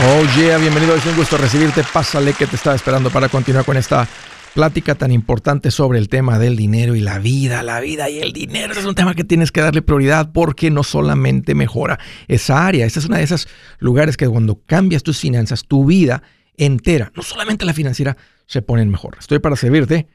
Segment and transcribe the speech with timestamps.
[0.00, 1.82] Oh yeah, bienvenido, es un gusto recibirte.
[1.92, 4.06] Pásale que te estaba esperando para continuar con esta
[4.54, 7.64] plática tan importante sobre el tema del dinero y la vida.
[7.64, 10.84] La vida y el dinero es un tema que tienes que darle prioridad porque no
[10.84, 11.98] solamente mejora
[12.28, 12.86] esa área.
[12.86, 13.48] Esta es una de esos
[13.80, 16.22] lugares que cuando cambias tus finanzas, tu vida
[16.56, 19.16] entera, no solamente la financiera, se ponen mejor.
[19.18, 20.06] Estoy para servirte.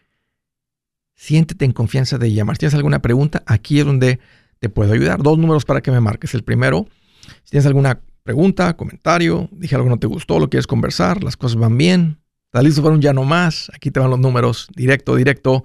[1.14, 2.56] Siéntete en confianza de llamar.
[2.56, 4.22] Si tienes alguna pregunta, aquí es donde
[4.60, 5.22] te puedo ayudar.
[5.22, 6.34] Dos números para que me marques.
[6.36, 6.88] El primero,
[7.44, 11.38] si tienes alguna pregunta, comentario, dije algo que no te gustó, lo quieres conversar, las
[11.38, 14.68] cosas van bien, estás listo para un ya no más, aquí te van los números,
[14.76, 15.64] directo, directo,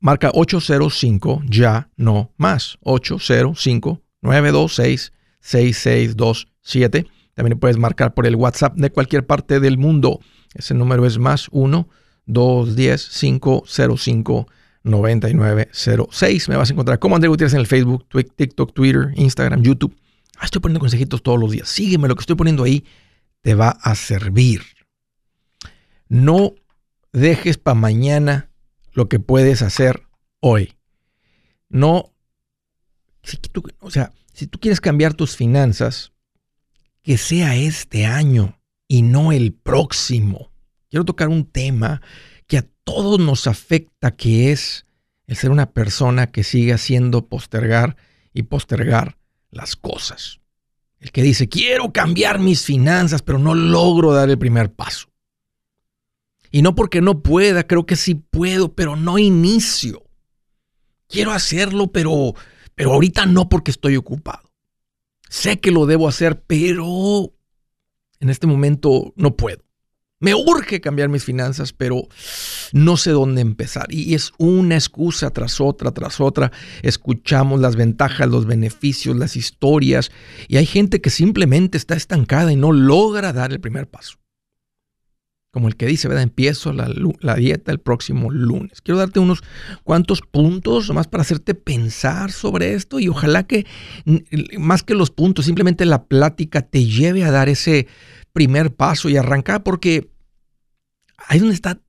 [0.00, 7.06] marca 805 ya no más, 805 926 6627.
[7.34, 10.20] También puedes marcar por el WhatsApp de cualquier parte del mundo.
[10.54, 11.88] Ese número es más 1
[12.26, 14.46] 210 505
[14.82, 16.48] 9906.
[16.48, 19.94] Me vas a encontrar como André Gutiérrez en el Facebook, TikTok, Twitter, Instagram, YouTube.
[20.40, 21.68] Ah, estoy poniendo consejitos todos los días.
[21.68, 22.86] Sígueme, lo que estoy poniendo ahí
[23.42, 24.62] te va a servir.
[26.08, 26.54] No
[27.12, 28.50] dejes para mañana
[28.92, 30.02] lo que puedes hacer
[30.40, 30.76] hoy.
[31.68, 32.14] No,
[33.80, 36.12] o sea, si tú quieres cambiar tus finanzas,
[37.02, 40.50] que sea este año y no el próximo.
[40.88, 42.00] Quiero tocar un tema
[42.46, 44.86] que a todos nos afecta, que es
[45.26, 47.98] el ser una persona que sigue haciendo postergar
[48.32, 49.18] y postergar
[49.50, 50.39] las cosas.
[51.00, 55.08] El que dice, quiero cambiar mis finanzas, pero no logro dar el primer paso.
[56.50, 60.04] Y no porque no pueda, creo que sí puedo, pero no inicio.
[61.08, 62.34] Quiero hacerlo, pero,
[62.74, 64.52] pero ahorita no porque estoy ocupado.
[65.28, 67.32] Sé que lo debo hacer, pero
[68.18, 69.64] en este momento no puedo.
[70.20, 72.06] Me urge cambiar mis finanzas, pero
[72.74, 73.86] no sé dónde empezar.
[73.88, 76.52] Y es una excusa tras otra, tras otra.
[76.82, 80.12] Escuchamos las ventajas, los beneficios, las historias.
[80.46, 84.18] Y hay gente que simplemente está estancada y no logra dar el primer paso.
[85.52, 86.22] Como el que dice, ¿verdad?
[86.22, 86.88] Empiezo la,
[87.20, 88.82] la dieta el próximo lunes.
[88.82, 89.42] Quiero darte unos
[89.82, 93.66] cuantos puntos más para hacerte pensar sobre esto y ojalá que
[94.58, 97.88] más que los puntos, simplemente la plática te lleve a dar ese
[98.32, 100.10] primer paso y arrancar porque
[101.16, 101.80] ahí es donde está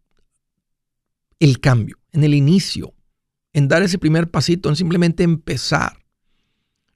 [1.40, 2.94] el cambio, en el inicio,
[3.54, 5.98] en dar ese primer pasito, en simplemente empezar.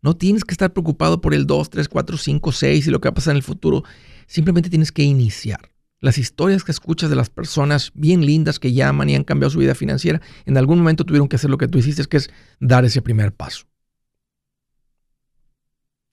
[0.01, 3.09] No tienes que estar preocupado por el 2, 3, 4, 5, 6 y lo que
[3.09, 3.83] va a pasar en el futuro.
[4.27, 5.71] Simplemente tienes que iniciar.
[5.99, 9.57] Las historias que escuchas de las personas bien lindas que llaman y han cambiado su
[9.57, 12.29] vida financiera, en algún momento tuvieron que hacer lo que tú hiciste, que es
[12.59, 13.65] dar ese primer paso.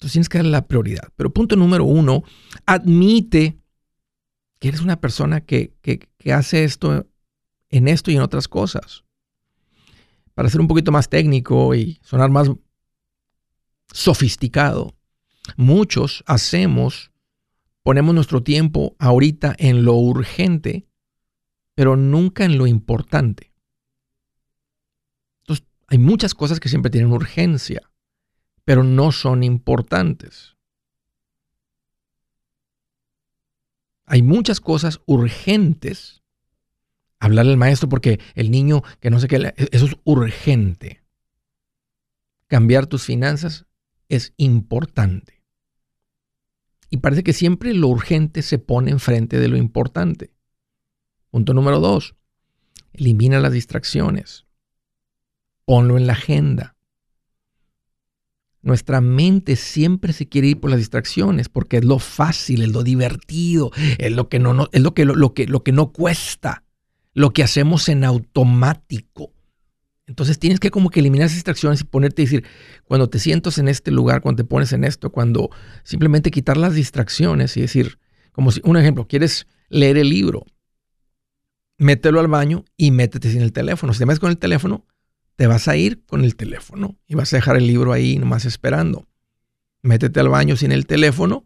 [0.02, 1.12] Entonces tienes que darle la prioridad.
[1.14, 2.24] Pero punto número uno,
[2.66, 3.56] admite
[4.58, 7.06] que eres una persona que, que hace esto
[7.70, 9.04] en esto y en otras cosas.
[10.34, 12.50] Para ser un poquito más técnico y sonar más
[13.92, 14.92] sofisticado,
[15.56, 17.12] muchos hacemos,
[17.84, 20.88] ponemos nuestro tiempo ahorita en lo urgente,
[21.76, 23.52] pero nunca en lo importante.
[25.42, 27.88] Entonces, hay muchas cosas que siempre tienen urgencia
[28.65, 30.56] pero no son importantes.
[34.05, 36.23] Hay muchas cosas urgentes.
[37.19, 41.03] Hablarle al maestro porque el niño que no sé qué, eso es urgente.
[42.47, 43.67] Cambiar tus finanzas
[44.09, 45.43] es importante.
[46.91, 50.34] Y parece que siempre lo urgente se pone enfrente de lo importante.
[51.31, 52.15] Punto número dos,
[52.93, 54.44] elimina las distracciones.
[55.65, 56.77] Ponlo en la agenda.
[58.62, 62.84] Nuestra mente siempre se quiere ir por las distracciones porque es lo fácil, es lo
[62.84, 66.62] divertido, es lo que no, es lo que, lo, que, lo que no cuesta,
[67.12, 69.33] lo que hacemos en automático.
[70.06, 72.45] Entonces tienes que como que eliminar esas distracciones y ponerte a decir,
[72.84, 75.50] cuando te sientas en este lugar, cuando te pones en esto, cuando
[75.83, 77.99] simplemente quitar las distracciones y decir,
[78.31, 80.44] como si, un ejemplo, quieres leer el libro,
[81.79, 83.93] mételo al baño y métete sin el teléfono.
[83.93, 84.87] Si te metes con el teléfono,
[85.37, 88.44] te vas a ir con el teléfono y vas a dejar el libro ahí nomás
[88.44, 89.06] esperando.
[89.82, 91.44] Métete al baño sin el teléfono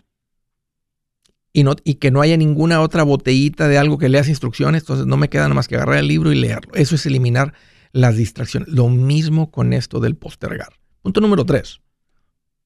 [1.53, 5.17] y, no, que no haya ninguna otra botellita de algo que leas instrucciones, entonces no
[5.17, 6.75] me queda nada más que agarrar el libro y leerlo.
[6.75, 7.55] Eso es eliminar
[7.93, 8.69] las distracciones.
[8.69, 10.75] Lo mismo con esto del postergar.
[11.01, 11.81] Punto número tres.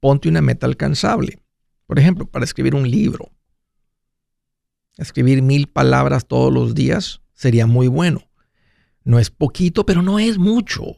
[0.01, 1.39] Ponte una meta alcanzable.
[1.87, 3.31] Por ejemplo, para escribir un libro.
[4.97, 8.29] Escribir mil palabras todos los días sería muy bueno.
[9.05, 10.97] No es poquito, pero no es mucho.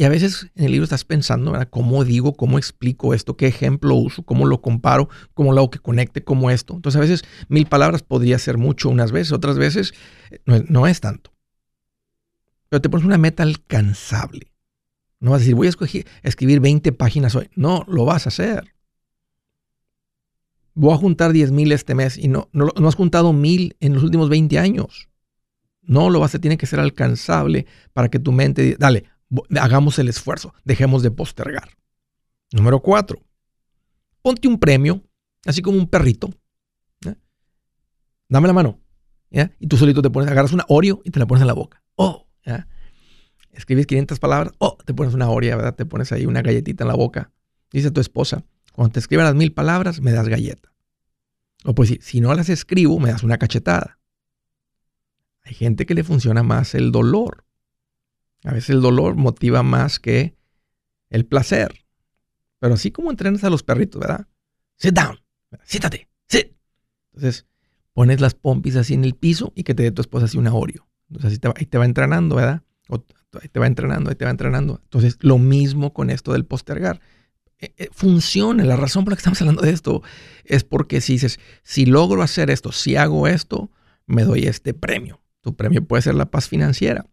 [0.00, 1.68] Y a veces en el libro estás pensando, ¿verdad?
[1.68, 3.36] ¿Cómo digo, cómo explico esto?
[3.36, 4.22] ¿Qué ejemplo uso?
[4.22, 5.10] ¿Cómo lo comparo?
[5.34, 6.72] ¿Cómo lo hago que conecte como esto?
[6.72, 9.92] Entonces a veces mil palabras podría ser mucho unas veces, otras veces
[10.30, 11.34] eh, no, es tanto.
[12.70, 14.50] Pero te pones una meta alcanzable.
[15.18, 15.70] No vas a decir, voy a
[16.22, 17.50] escribir 20 páginas hoy.
[17.54, 18.72] No, lo vas a hacer.
[20.72, 23.92] voy a juntar 10 mil este mes y no, no, no has juntado mil en
[23.92, 25.10] los últimos 20 años.
[25.82, 29.04] No lo vas a, tiene que ser alcanzable para que tu mente dale,
[29.58, 31.70] hagamos el esfuerzo, dejemos de postergar.
[32.52, 33.22] Número cuatro,
[34.22, 35.02] ponte un premio,
[35.46, 36.30] así como un perrito.
[38.28, 38.80] Dame la mano.
[39.58, 41.82] Y tú solito te pones, agarras una Oreo y te la pones en la boca.
[41.96, 42.28] Oh,
[43.52, 45.74] escribes 500 palabras, oh, te pones una Oreo, ¿verdad?
[45.74, 47.32] Te pones ahí una galletita en la boca.
[47.72, 50.72] Dice tu esposa, cuando te escriban las mil palabras, me das galleta.
[51.64, 53.98] O pues si no las escribo, me das una cachetada.
[55.42, 57.44] Hay gente que le funciona más el dolor.
[58.44, 60.34] A veces el dolor motiva más que
[61.10, 61.84] el placer.
[62.58, 64.26] Pero así como entrenas a los perritos, ¿verdad?
[64.76, 65.18] Sit down,
[65.64, 66.52] siéntate, sit.
[67.12, 67.46] Entonces
[67.92, 70.54] pones las pompis así en el piso y que te dé tu esposa así una
[70.54, 70.88] Oreo.
[71.08, 72.62] Entonces así te va, ahí te va entrenando, ¿verdad?
[73.40, 74.80] ahí te va entrenando, ahí te va entrenando.
[74.84, 77.00] Entonces lo mismo con esto del postergar.
[77.58, 78.64] Eh, eh, funciona.
[78.64, 80.02] La razón por la que estamos hablando de esto
[80.44, 83.70] es porque si dices, si logro hacer esto, si hago esto,
[84.06, 85.20] me doy este premio.
[85.40, 87.06] Tu premio puede ser la paz financiera.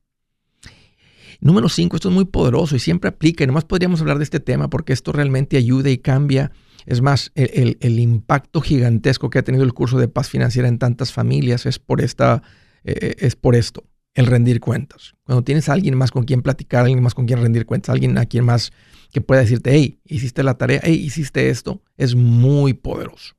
[1.39, 3.43] Número cinco, esto es muy poderoso y siempre aplica.
[3.43, 6.51] Y nomás podríamos hablar de este tema porque esto realmente ayuda y cambia.
[6.85, 11.11] Es más, el, impacto gigantesco que ha tenido el curso de paz financiera en tantas
[11.11, 12.43] familias es por, esta,
[12.83, 15.13] eh, es por esto, el rendir cuentas.
[15.23, 18.17] Cuando tienes a alguien más con quien platicar, alguien más con quien rendir cuentas, alguien
[18.17, 18.71] a quien más
[19.11, 23.35] que pueda decirte, hey, hiciste la tarea, hey, hiciste esto, es muy poderoso.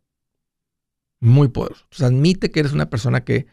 [1.20, 1.84] Muy poderoso.
[1.84, 3.46] Entonces admite que eres una persona que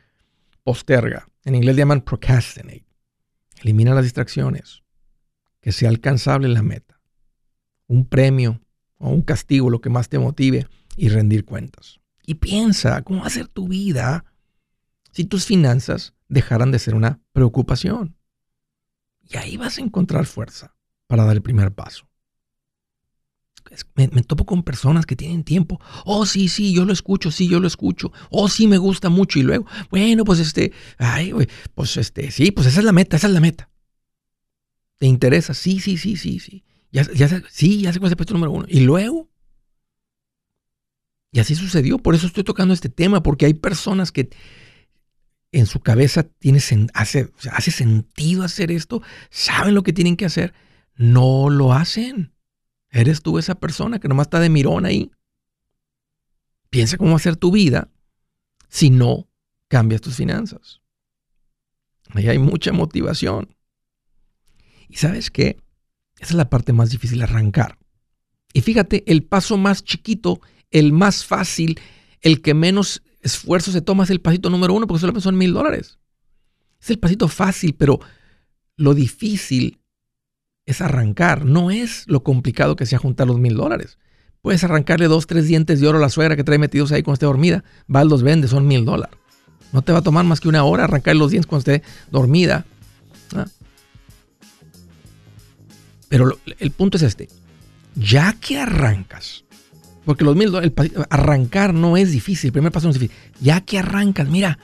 [0.64, 1.28] posterga.
[1.46, 2.86] En inglés llaman procrastinate.
[3.66, 4.84] Elimina las distracciones.
[5.60, 7.02] Que sea alcanzable la meta.
[7.88, 8.62] Un premio
[9.00, 12.00] o un castigo, lo que más te motive y rendir cuentas.
[12.28, 14.24] Y piensa cómo va a ser tu vida
[15.12, 18.16] si tus finanzas dejaran de ser una preocupación.
[19.24, 20.76] Y ahí vas a encontrar fuerza
[21.08, 22.08] para dar el primer paso.
[23.96, 25.80] Me, topo con personas que tienen tiempo.
[26.06, 28.12] Oh, sí, sí, yo lo escucho, sí, yo lo escucho.
[28.30, 29.40] Oh, sí, me gusta mucho.
[29.40, 31.34] Y luego, bueno, pues este, ay,
[31.74, 33.70] pues este, sí, pues esa es la meta, esa es la meta.
[34.98, 35.54] ¿Te interesa?
[35.54, 36.64] Sí, sí, sí, sí, sí.
[36.92, 38.66] Ya, ya sí, ya sé cuál es el puesto número uno.
[38.70, 39.30] Y luego,
[41.36, 41.98] y así sucedió.
[41.98, 44.30] Por eso estoy tocando este tema, porque hay personas que
[45.52, 46.60] en su cabeza tiene,
[46.94, 49.02] hace, hace sentido hacer esto,
[49.32, 50.54] saben lo que tienen que hacer,
[50.96, 52.35] no lo hacen.
[52.96, 55.12] ¿Eres tú esa persona que nomás está de mirón ahí?
[56.70, 57.90] Piensa cómo va a ser tu vida
[58.70, 59.28] si no
[59.68, 60.80] cambias tus finanzas.
[62.12, 63.54] Ahí hay mucha motivación.
[64.88, 65.58] ¿Y sabes qué?
[66.20, 67.78] Esa es la parte más difícil, arrancar.
[68.54, 70.40] Y fíjate, el paso más chiquito,
[70.72, 71.78] el más fácil,
[72.22, 75.52] el que menos esfuerzo se toma es el pasito número uno, porque solamente son mil
[75.52, 76.00] dólares.
[76.82, 78.00] Es el pasito fácil, pero
[78.78, 79.82] lo difícil
[80.66, 83.98] es arrancar, no es lo complicado que sea juntar los mil dólares.
[84.42, 87.16] Puedes arrancarle dos, tres dientes de oro a la suegra que trae metidos ahí cuando
[87.16, 87.64] esté dormida.
[87.94, 89.18] Va, los vende, son mil dólares.
[89.72, 92.66] No te va a tomar más que una hora arrancar los dientes cuando esté dormida.
[96.10, 97.28] Pero el punto es este.
[97.96, 99.46] Ya que arrancas,
[100.04, 100.74] porque los mil dólares,
[101.10, 103.18] arrancar no es difícil, el primer paso no es difícil.
[103.42, 104.60] Ya que arrancas, mira,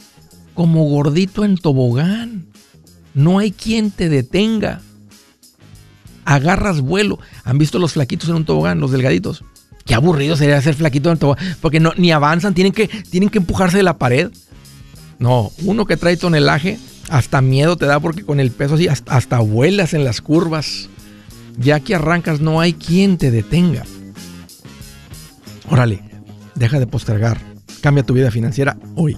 [0.54, 2.46] como gordito en tobogán,
[3.14, 4.82] no hay quien te detenga
[6.34, 7.20] agarras vuelo.
[7.44, 9.44] ¿Han visto los flaquitos en un tobogán, los delgaditos?
[9.86, 13.30] Qué aburrido sería ser flaquito en un tobogán, porque no, ni avanzan, tienen que, tienen
[13.30, 14.32] que empujarse de la pared.
[15.20, 19.16] No, uno que trae tonelaje, hasta miedo te da porque con el peso así, hasta,
[19.16, 20.90] hasta vuelas en las curvas.
[21.58, 23.84] Ya que arrancas, no hay quien te detenga.
[25.70, 26.02] Órale,
[26.56, 27.40] deja de postergar.
[27.82, 29.18] Cambia tu vida financiera hoy.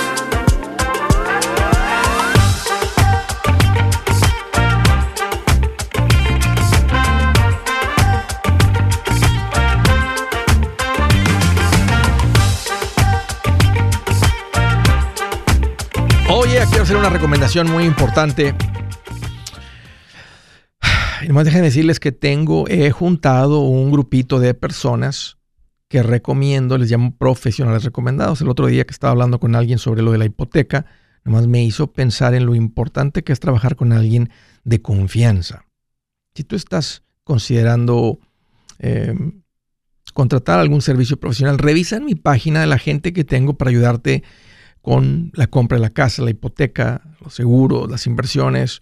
[16.81, 18.55] Hacer una recomendación muy importante.
[21.21, 25.37] Y nomás dejen decirles que tengo, he juntado un grupito de personas
[25.87, 28.41] que recomiendo, les llamo profesionales recomendados.
[28.41, 30.87] El otro día que estaba hablando con alguien sobre lo de la hipoteca,
[31.23, 34.31] nomás me hizo pensar en lo importante que es trabajar con alguien
[34.63, 35.65] de confianza.
[36.33, 38.17] Si tú estás considerando
[38.79, 39.43] em,
[40.15, 44.23] contratar algún servicio profesional, revisa en mi página de la gente que tengo para ayudarte
[44.81, 48.81] con la compra de la casa, la hipoteca, los seguros, las inversiones.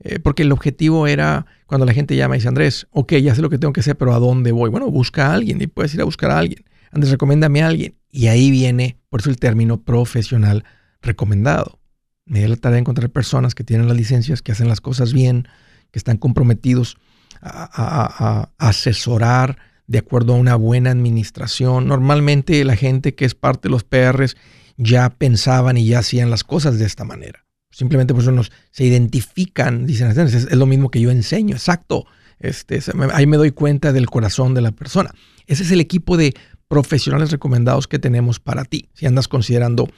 [0.00, 3.42] Eh, porque el objetivo era cuando la gente llama y dice, Andrés, ok, ya sé
[3.42, 4.70] lo que tengo que hacer, pero ¿a dónde voy?
[4.70, 6.64] Bueno, busca a alguien y puedes ir a buscar a alguien.
[6.90, 7.94] Andrés, recomiéndame a alguien.
[8.10, 10.64] Y ahí viene, por eso el término profesional
[11.00, 11.78] recomendado.
[12.24, 15.12] Me da la tarea de encontrar personas que tienen las licencias, que hacen las cosas
[15.12, 15.48] bien,
[15.90, 16.98] que están comprometidos
[17.40, 19.56] a, a asesorar
[19.86, 21.88] de acuerdo a una buena administración.
[21.88, 24.36] Normalmente la gente que es parte de los PRs
[24.82, 27.44] ya pensaban y ya hacían las cosas de esta manera.
[27.70, 32.06] Simplemente por eso se identifican, dicen, es, lo mismo que yo enseño, exacto.
[32.38, 32.80] Este,
[33.12, 35.14] ahí me doy cuenta del corazón de la persona.
[35.46, 36.34] Ese es el equipo de
[36.68, 38.88] profesionales recomendados que tenemos para ti.
[38.94, 39.88] Si andas considerando,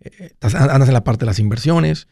[0.00, 2.08] eh, andas en la parte de las inversiones,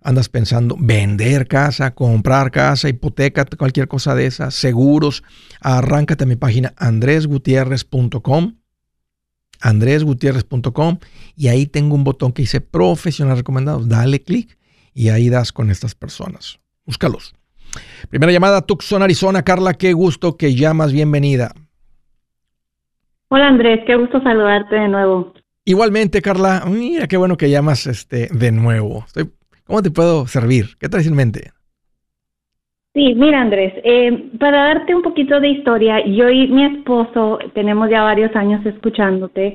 [0.00, 5.22] andas pensando vender casa, comprar casa, hipoteca, cualquier cosa de esas, seguros,
[5.60, 8.56] arráncate a mi página andresgutierrez.com,
[9.62, 10.98] andresgutierrez.com
[11.36, 13.88] y ahí tengo un botón que dice profesionales recomendados.
[13.88, 14.58] Dale clic
[14.94, 16.60] y ahí das con estas personas.
[16.84, 17.34] Búscalos.
[18.10, 19.42] Primera llamada, Tucson, Arizona.
[19.42, 20.92] Carla, qué gusto que llamas.
[20.92, 21.54] Bienvenida.
[23.28, 25.32] Hola Andrés, qué gusto saludarte de nuevo.
[25.64, 26.64] Igualmente, Carla.
[26.66, 29.06] Mira, qué bueno que llamas este de nuevo.
[29.64, 30.76] ¿Cómo te puedo servir?
[30.78, 31.52] ¿Qué traes en mente?
[32.94, 37.88] Sí, mira Andrés, eh, para darte un poquito de historia, yo y mi esposo tenemos
[37.88, 39.54] ya varios años escuchándote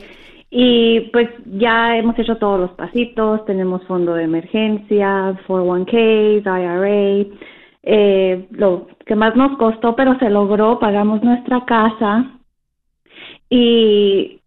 [0.50, 7.38] y pues ya hemos hecho todos los pasitos, tenemos fondo de emergencia, 401k, IRA,
[7.84, 12.40] eh, lo que más nos costó, pero se logró, pagamos nuestra casa
[13.52, 14.42] y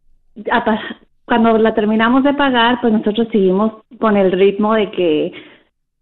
[1.26, 5.32] cuando la terminamos de pagar, pues nosotros seguimos con el ritmo de que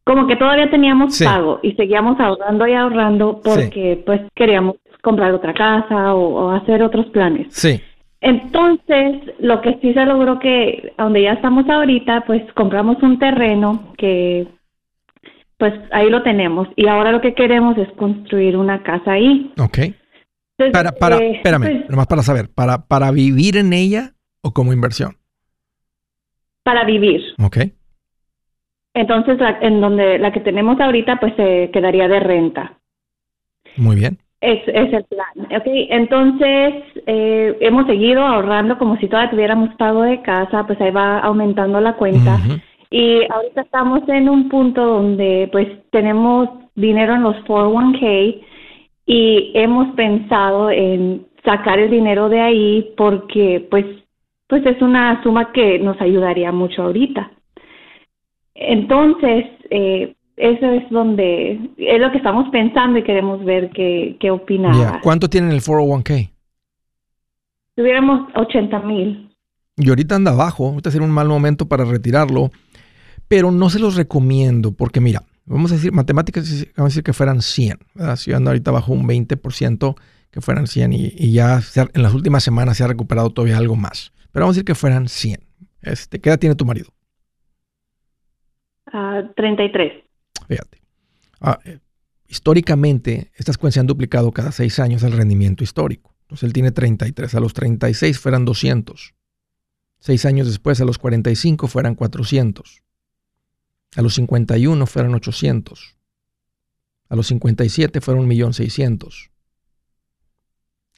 [0.09, 5.53] como que todavía teníamos pago y seguíamos ahorrando y ahorrando porque pues queríamos comprar otra
[5.53, 7.49] casa o, o hacer otros planes.
[7.51, 7.79] Sí.
[8.23, 13.93] Entonces, lo que sí se logró que, donde ya estamos ahorita, pues compramos un terreno
[13.99, 14.49] que,
[15.59, 16.69] pues ahí lo tenemos.
[16.75, 19.53] Y ahora lo que queremos es construir una casa ahí.
[19.59, 19.79] Ok.
[20.73, 24.73] para, para, eh, espérame, pues nomás para saber, ¿para, ¿para vivir en ella o como
[24.73, 25.19] inversión?
[26.63, 27.21] Para vivir.
[27.45, 27.59] Ok.
[28.99, 32.73] Entonces, en donde la que tenemos ahorita, pues se quedaría de renta.
[33.77, 34.19] Muy bien.
[34.41, 35.61] Es, es el plan.
[35.61, 36.75] Okay, entonces
[37.07, 41.81] eh, hemos seguido ahorrando como si todavía tuviéramos pago de casa, pues ahí va aumentando
[41.81, 42.41] la cuenta.
[42.91, 48.43] Y ahorita estamos en un punto donde pues tenemos dinero en los 401k
[49.07, 53.87] y hemos pensado en sacar el dinero de ahí porque pues
[54.49, 57.31] pues es una suma que nos ayudaría mucho ahorita.
[58.61, 64.31] Entonces, eh, eso es donde es lo que estamos pensando y queremos ver qué, qué
[64.31, 65.01] opina.
[65.03, 66.31] ¿Cuánto tienen el 401k?
[67.75, 69.37] Tuviéramos 80 mil.
[69.77, 72.51] Y ahorita anda abajo, ahorita sería un mal momento para retirarlo,
[73.29, 77.13] pero no se los recomiendo porque mira, vamos a decir, matemáticas, vamos a decir que
[77.13, 77.79] fueran 100,
[78.17, 79.95] si anda ahorita bajo un 20%,
[80.33, 81.61] que fueran 100 y, ya
[81.95, 84.75] en las últimas semanas se ha recuperado todavía algo más, pero vamos a decir que
[84.75, 85.41] fueran 100.
[85.83, 86.89] Este, ¿Qué edad tiene tu marido?
[89.37, 90.05] 33.
[90.49, 90.79] Fíjate.
[91.41, 91.79] Ah, eh,
[92.27, 96.15] históricamente, estas cuentas se han duplicado cada seis años el rendimiento histórico.
[96.23, 97.35] Entonces él tiene 33.
[97.35, 99.15] A los 36 fueran 200.
[100.01, 102.83] Seis años después, a los 45 fueran 400.
[103.97, 105.97] A los 51 fueran 800.
[107.09, 109.31] A los 57 fueron 1.600.000.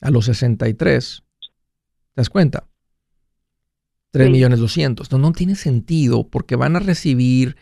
[0.00, 1.50] A los 63, ¿te
[2.16, 2.66] das cuenta?
[4.11, 5.12] 3 millones 200.
[5.12, 7.57] No, no tiene sentido porque van a recibir,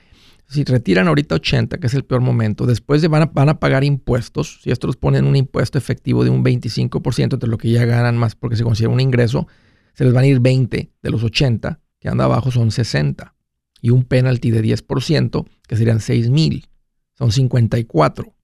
[0.49, 3.61] si retiran ahorita 80, que es el peor momento, después de van, a, van a
[3.61, 4.61] pagar impuestos.
[4.63, 8.35] Si estos ponen un impuesto efectivo de un 25% de lo que ya ganan más
[8.35, 9.47] porque se considera un ingreso,
[9.93, 13.35] se les van a ir 20 de los 80, que anda abajo son 60.
[13.83, 16.69] Y un penalty de 10%, que serían 6 mil.
[17.15, 18.35] Son 54.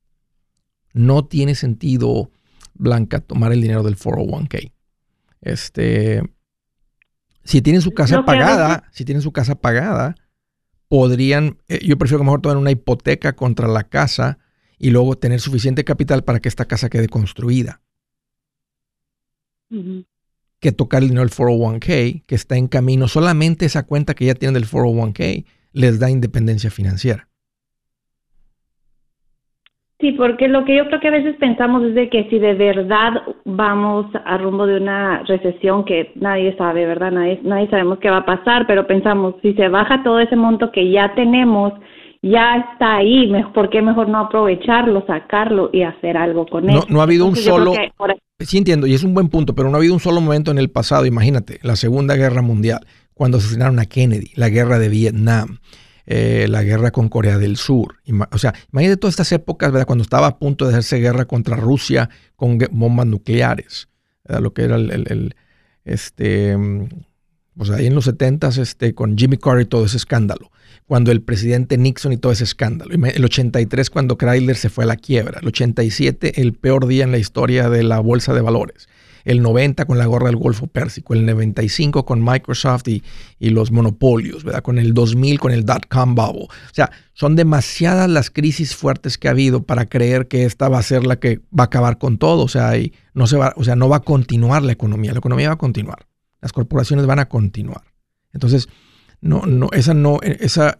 [0.92, 2.30] No tiene sentido,
[2.74, 4.72] Blanca, tomar el dinero del 401k.
[5.40, 6.22] Este,
[7.44, 10.14] si tienen su casa pagada, si tienen su casa pagada,
[10.94, 14.38] podrían, eh, yo prefiero que mejor tomen una hipoteca contra la casa
[14.78, 17.80] y luego tener suficiente capital para que esta casa quede construida.
[20.60, 23.08] Que tocar el dinero del 401k, que está en camino.
[23.08, 27.28] Solamente esa cuenta que ya tienen del 401k les da independencia financiera.
[30.04, 32.52] Sí, porque lo que yo creo que a veces pensamos es de que si de
[32.52, 37.10] verdad vamos a rumbo de una recesión que nadie sabe, ¿verdad?
[37.10, 40.70] Nadie, nadie sabemos qué va a pasar, pero pensamos, si se baja todo ese monto
[40.72, 41.72] que ya tenemos,
[42.20, 46.80] ya está ahí, ¿por qué mejor no aprovecharlo, sacarlo y hacer algo con él?
[46.90, 47.72] No, ha habido un solo...
[48.40, 50.58] Sí entiendo, y es un buen punto, pero no ha habido un solo momento en
[50.58, 52.80] el pasado, imagínate, la Segunda Guerra Mundial,
[53.14, 55.60] cuando asesinaron a Kennedy, la guerra de Vietnam,
[56.06, 57.96] eh, la guerra con Corea del Sur.
[58.30, 59.86] O sea, imagínate todas estas épocas, ¿verdad?
[59.86, 63.88] Cuando estaba a punto de hacerse guerra contra Rusia con bombas nucleares,
[64.28, 65.34] lo que era el,
[65.84, 66.56] este,
[67.56, 70.50] pues ahí en los 70 este, con Jimmy Carter y todo ese escándalo.
[70.86, 72.92] Cuando el presidente Nixon y todo ese escándalo.
[72.92, 75.40] El 83 cuando Chrysler se fue a la quiebra.
[75.40, 78.88] El 87 el peor día en la historia de la bolsa de valores
[79.24, 83.02] el 90 con la gorra del Golfo Pérsico, el 95 con Microsoft y,
[83.40, 84.62] los monopolios, ¿verdad?
[84.62, 86.44] Con el 2000 con el dot-com bubble.
[86.44, 90.78] O sea, son demasiadas las crisis fuertes que ha habido para creer que esta va
[90.78, 92.42] a ser la que va a acabar con todo.
[92.42, 95.12] O sea, y no, se va, o sea, no va a continuar la economía.
[95.12, 96.06] La economía va a continuar.
[96.40, 97.82] Las corporaciones van a continuar.
[98.32, 98.68] Entonces,
[99.20, 100.78] no, no, esa no, esa,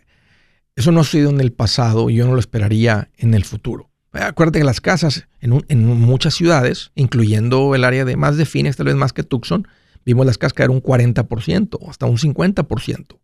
[0.76, 3.90] eso no ha sido en el pasado y yo no lo esperaría en el futuro.
[4.14, 8.86] Acuérdate que las casas en, muchas ciudades, incluyendo el área de más de Phoenix, tal
[8.86, 9.66] vez más que Tucson,
[10.04, 13.18] vimos las casas caer un 40%, hasta un 50%.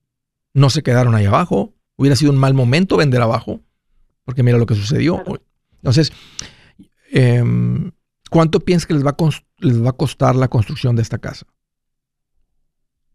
[0.53, 1.72] No se quedaron ahí abajo.
[1.96, 3.61] Hubiera sido un mal momento vender abajo,
[4.24, 5.22] porque mira lo que sucedió.
[5.76, 6.12] Entonces,
[7.12, 7.92] em,
[8.29, 9.16] ¿cuánto piensas que les va, a
[9.59, 11.46] les va a costar la construcción de esta casa?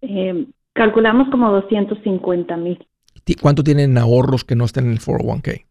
[0.01, 2.87] Em, calculamos como 250 mil.
[3.41, 5.65] ¿Cuánto tienen ahorros que no estén en el 401k?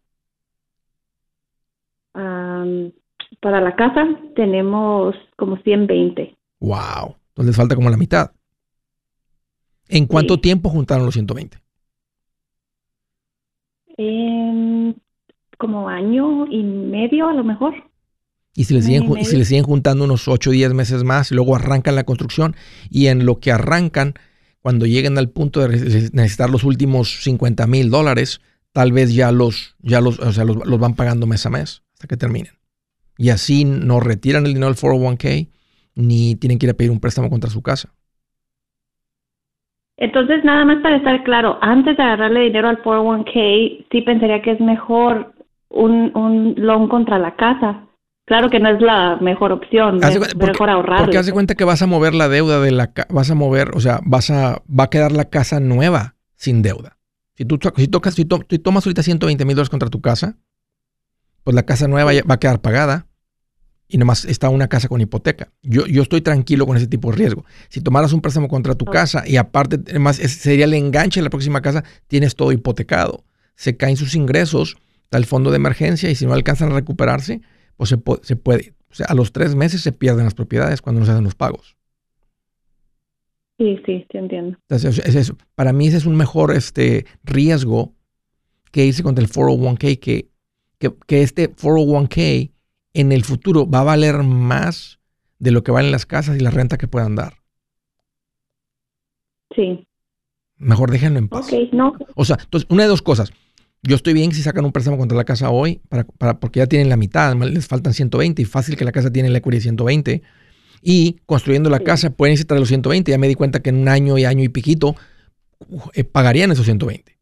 [3.41, 6.35] Para la casa tenemos como 120.
[6.59, 7.15] Wow.
[7.29, 8.31] Entonces les falta como la mitad.
[9.87, 11.59] ¿En cuánto tiempo juntaron los 120?
[13.97, 14.95] En
[15.57, 17.73] como año y medio a lo mejor.
[18.55, 21.35] Y si le siguen, si le siguen juntando unos 8 o 10 meses más, y
[21.35, 22.55] luego arrancan la construcción
[22.89, 24.15] y en lo que arrancan,
[24.61, 25.69] cuando lleguen al punto de
[26.13, 30.55] necesitar los últimos 50 mil dólares, tal vez ya los, ya los, o sea, los,
[30.65, 32.53] los van pagando mes a mes hasta que terminen.
[33.17, 35.49] Y así no retiran el dinero del 401k
[35.95, 37.93] ni tienen que ir a pedir un préstamo contra su casa.
[39.97, 44.51] Entonces, nada más para estar claro, antes de agarrarle dinero al 401k, sí pensaría que
[44.51, 45.33] es mejor
[45.69, 47.87] un, un loan contra la casa.
[48.25, 51.01] Claro que no es la mejor opción, es mejor ahorrar.
[51.01, 53.79] Porque hace cuenta que vas a mover la deuda de la vas a mover, o
[53.79, 56.97] sea, vas a va a quedar la casa nueva sin deuda.
[57.35, 60.37] Si tú si tocas si, tomas ahorita 120 mil dólares contra tu casa,
[61.45, 63.07] pues la casa nueva va a quedar pagada
[63.87, 65.51] y nomás está una casa con hipoteca.
[65.61, 67.45] Yo, yo estoy tranquilo con ese tipo de riesgo.
[67.69, 71.29] Si tomaras un préstamo contra tu casa y aparte, además, sería el enganche de la
[71.29, 73.23] próxima casa, tienes todo hipotecado.
[73.55, 77.41] Se caen sus ingresos, está el fondo de emergencia y si no alcanzan a recuperarse,
[77.77, 78.73] pues se, se puede.
[78.89, 81.35] O sea, a los tres meses se pierden las propiedades cuando no se hacen los
[81.35, 81.77] pagos.
[83.59, 84.57] Sí, sí, te entiendo.
[84.67, 87.93] Entonces, para mí ese es un mejor este, riesgo
[88.71, 90.34] que irse contra el 401k que
[90.77, 92.51] que, este 401k
[92.93, 94.99] en el futuro va a valer más
[95.39, 97.33] de lo que valen las casas y la renta que puedan dar.
[99.55, 99.87] Sí.
[100.57, 101.51] Mejor déjenlo en paz.
[101.51, 101.93] Ok, no.
[102.15, 103.31] O sea, entonces, una de dos cosas.
[103.83, 106.67] Yo estoy bien si sacan un préstamo contra la casa hoy, para, para, porque ya
[106.67, 109.61] tienen la mitad, les faltan 120 y fácil que la casa tiene la equity de
[109.61, 110.21] 120.
[110.81, 113.11] Y construyendo la casa pueden necesitar los 120.
[113.11, 114.95] Ya me di cuenta que en un año y año y piquito
[115.93, 117.17] eh, pagarían esos 120.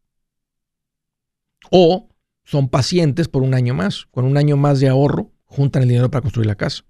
[1.70, 2.08] O
[2.44, 4.06] son pacientes por un año más.
[4.10, 6.84] Con un año más de ahorro, juntan el dinero para construir la casa.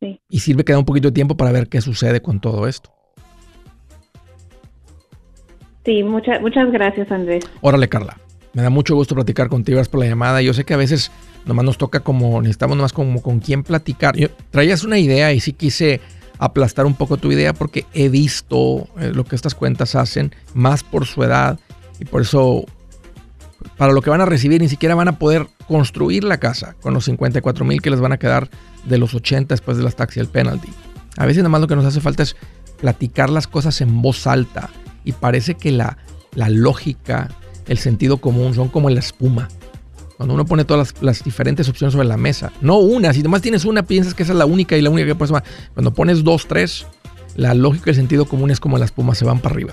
[0.00, 0.20] Sí.
[0.28, 2.92] Y sirve que da un poquito de tiempo para ver qué sucede con todo esto.
[5.84, 7.44] Sí, muchas muchas gracias, Andrés.
[7.60, 8.18] Órale, Carla.
[8.52, 10.42] Me da mucho gusto platicar contigo, gracias por la llamada.
[10.42, 11.10] Yo sé que a veces
[11.46, 14.14] nomás nos toca como, necesitamos nomás como con quién platicar.
[14.16, 16.00] Yo, traías una idea y sí quise
[16.38, 20.82] aplastar un poco tu idea porque he visto eh, lo que estas cuentas hacen, más
[20.82, 21.58] por su edad
[21.98, 22.66] y por eso
[23.76, 26.94] para lo que van a recibir ni siquiera van a poder construir la casa con
[26.94, 28.50] los 54 mil que les van a quedar
[28.84, 30.68] de los 80 después de las taxis y el penalty.
[31.16, 32.36] A veces nada más lo que nos hace falta es
[32.80, 34.70] platicar las cosas en voz alta
[35.04, 35.98] y parece que la,
[36.34, 37.28] la lógica,
[37.66, 39.48] el sentido común son como la espuma.
[40.16, 43.42] Cuando uno pone todas las, las, diferentes opciones sobre la mesa, no una, si nomás
[43.42, 45.44] tienes una, piensas que esa es la única y la única que puedes tomar.
[45.74, 46.86] Cuando pones dos, tres,
[47.34, 49.72] la lógica y el sentido común es como la espuma se van para arriba.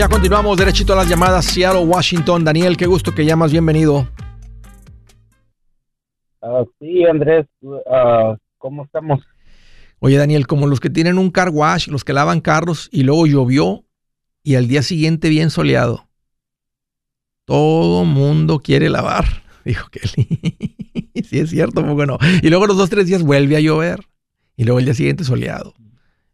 [0.00, 2.42] Ya continuamos derechito a las llamadas Seattle, Washington.
[2.42, 4.08] Daniel, qué gusto que llamas, bienvenido.
[6.40, 9.20] Uh, sí, Andrés, uh, ¿cómo estamos?
[9.98, 13.26] Oye, Daniel, como los que tienen un car wash, los que lavan carros y luego
[13.26, 13.84] llovió
[14.42, 16.08] y al día siguiente bien soleado.
[17.44, 19.26] Todo mundo quiere lavar,
[19.66, 21.12] dijo Kelly.
[21.28, 22.16] sí, es cierto, poco no.
[22.42, 24.06] Y luego los dos, tres días vuelve a llover
[24.56, 25.74] y luego el día siguiente soleado.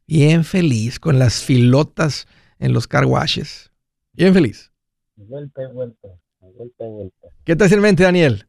[0.06, 3.72] Bien feliz con las filotas en los car washes.
[4.12, 4.72] Bien feliz.
[5.16, 6.08] Vuelta y vuelta,
[6.40, 7.28] vuelta y vuelta.
[7.44, 8.46] ¿Qué te hace en mente, Daniel?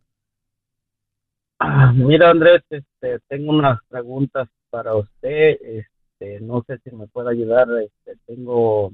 [1.59, 5.57] Ah, mira, Andrés, este, tengo unas preguntas para usted.
[5.61, 7.67] Este, no sé si me puede ayudar.
[7.81, 8.91] Este, tengo,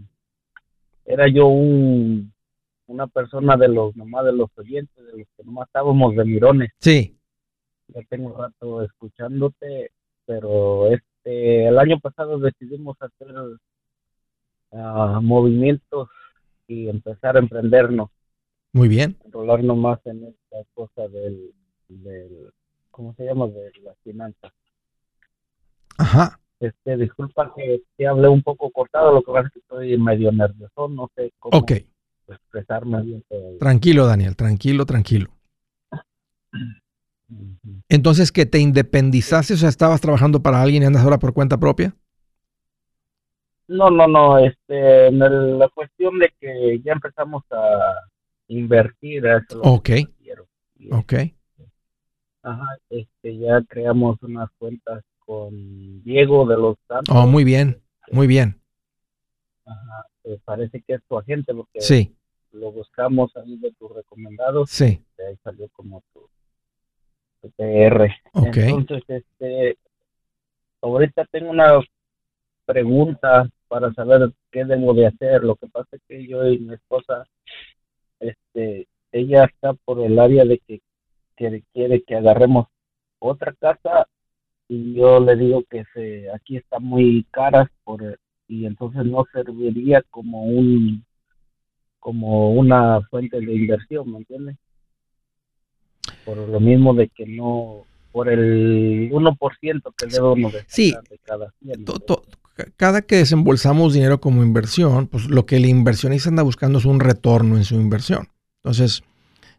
[1.06, 2.34] era yo un,
[2.88, 6.72] una persona de los nomás de los oyentes, de los que nomás estábamos de mirones.
[6.80, 7.18] Sí.
[7.88, 9.92] Ya tengo un rato escuchándote,
[10.26, 13.28] pero este, el año pasado decidimos hacer
[14.74, 16.10] uh, movimientos
[16.68, 18.10] y empezar a emprendernos.
[18.74, 19.18] Muy bien.
[19.26, 21.54] Enrolarnos más en esta cosa del,
[21.88, 22.52] del
[22.92, 23.48] ¿cómo se llama?
[23.48, 24.52] De las finanzas.
[25.98, 26.40] Ajá.
[26.60, 30.32] Este, disculpa que te hablé un poco cortado, lo que pasa es que estoy medio
[30.32, 31.66] nervioso, no sé cómo
[32.28, 33.60] expresarme bien todavía.
[33.60, 35.30] Tranquilo, Daniel, tranquilo, tranquilo.
[37.90, 41.60] Entonces, que te independizaste, o sea, estabas trabajando para alguien y andas ahora por cuenta
[41.60, 41.96] propia.
[43.74, 47.96] No, no, no, este, en el- la cuestión de que ya empezamos a
[48.48, 49.90] invertir, a eso es lo Ok.
[50.92, 51.14] Ok.
[52.44, 57.16] Ajá, este, ya creamos unas cuentas con Diego de los Santos.
[57.18, 57.82] Oh, muy bien,
[58.12, 58.60] muy bien.
[59.66, 62.16] Ajá, eh, parece que es tu agente porque Sí,
[62.52, 65.02] lo buscamos ahí de tus recomendados, sí.
[65.18, 66.30] de ahí salió como tu,
[67.42, 68.14] tu PR.
[68.34, 68.58] Ok.
[68.58, 69.78] Entonces, este,
[70.82, 71.80] ahorita tengo una
[72.66, 75.44] pregunta para saber qué debo de hacer.
[75.44, 77.26] Lo que pasa es que yo y mi esposa,
[78.20, 80.80] este, ella está por el área de que,
[81.36, 82.68] que quiere que agarremos
[83.18, 84.08] otra casa
[84.68, 90.04] y yo le digo que se, aquí está muy caras por y entonces no serviría
[90.12, 91.04] como un
[91.98, 94.58] como una fuente de inversión, ¿me entiendes?
[96.26, 100.94] Por lo mismo de que no por el 1% que debe uno de Sí.
[101.10, 101.86] de cada 100.
[101.86, 102.24] To- to-
[102.76, 107.00] cada que desembolsamos dinero como inversión, pues lo que el inversionista anda buscando es un
[107.00, 108.30] retorno en su inversión.
[108.64, 109.04] Entonces,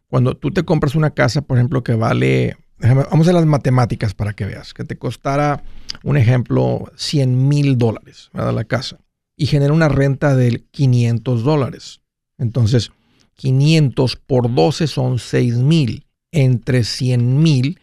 [0.07, 4.33] cuando tú te compras una casa, por ejemplo, que vale, vamos a las matemáticas para
[4.33, 5.65] que veas, que te costara,
[6.03, 8.31] un ejemplo, 100 mil dólares.
[8.33, 8.99] La casa,
[9.37, 12.01] y genera una renta de 500 dólares.
[12.39, 12.93] Entonces,
[13.35, 16.07] 500 por 12 son 6 mil.
[16.31, 17.81] Entre 100 mil,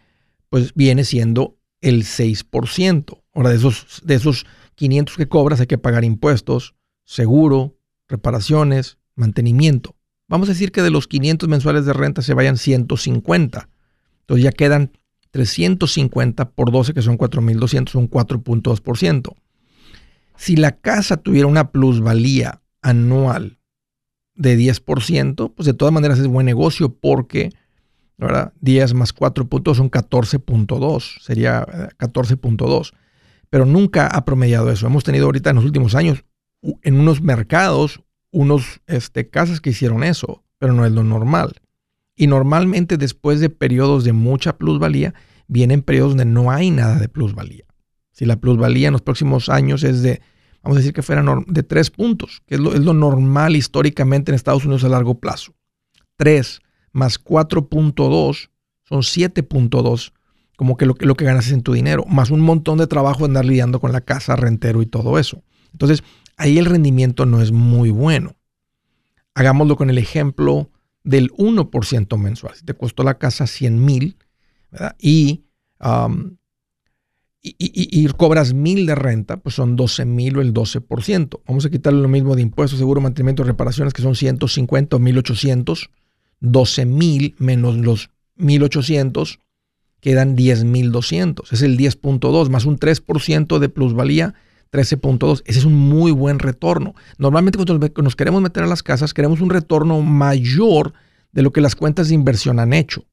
[0.49, 3.21] pues viene siendo el 6%.
[3.33, 4.45] Ahora, de esos, de esos
[4.81, 6.73] 500 que cobras hay que pagar impuestos,
[7.05, 9.95] seguro, reparaciones, mantenimiento.
[10.27, 13.69] Vamos a decir que de los 500 mensuales de renta se vayan 150.
[14.21, 14.91] Entonces ya quedan
[15.29, 19.35] 350 por 12, que son 4.200, un 4.2%.
[20.35, 23.59] Si la casa tuviera una plusvalía anual
[24.33, 27.51] de 10%, pues de todas maneras es buen negocio porque
[28.17, 28.51] ¿verdad?
[28.61, 31.65] 10 más 4 puntos son 14.2, sería
[31.99, 32.93] 14.2.
[33.51, 34.87] Pero nunca ha promediado eso.
[34.87, 36.23] Hemos tenido ahorita en los últimos años
[36.81, 41.53] en unos mercados, unos este, casas que hicieron eso, pero no es lo normal.
[42.15, 45.13] Y normalmente después de periodos de mucha plusvalía,
[45.47, 47.65] vienen periodos donde no hay nada de plusvalía.
[48.11, 50.21] Si la plusvalía en los próximos años es de,
[50.63, 54.31] vamos a decir que fuera de 3 puntos, que es lo, es lo normal históricamente
[54.31, 55.53] en Estados Unidos a largo plazo.
[56.17, 56.61] 3
[56.93, 58.49] más 4.2
[58.83, 60.13] son 7.2,
[60.61, 63.79] como que lo, que ganas en tu dinero, más un montón de trabajo andar lidiando
[63.79, 65.41] con la casa, rentero y todo eso.
[65.71, 66.03] Entonces,
[66.37, 68.35] ahí el rendimiento no es muy bueno.
[69.33, 70.69] Hagámoslo con el ejemplo
[71.03, 72.53] del 1% mensual.
[72.53, 74.17] Si te costó la casa 100 mil
[74.99, 75.45] y,
[77.41, 81.39] y, cobras mil de renta, pues son 12 mil o el 12%.
[81.47, 85.89] Vamos a quitarle lo mismo de impuestos, seguro, mantenimiento, reparaciones, que son 150 o 1800.
[86.39, 89.39] 12 mil menos los 1800
[90.01, 91.53] quedan 10.200.
[91.53, 94.33] Es el 10.2 más un 3% de plusvalía
[94.71, 95.43] 13.2.
[95.45, 96.95] Ese es un muy buen retorno.
[97.17, 100.93] Normalmente cuando nos queremos meter a las casas, queremos un retorno mayor
[101.31, 103.05] de lo que las cuentas de inversión han hecho.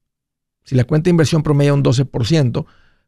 [0.63, 2.65] Si la cuenta de inversión promedia un 12%,